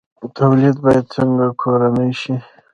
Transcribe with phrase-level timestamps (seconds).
[0.37, 2.35] تولید باید څنګه کورنی شي؟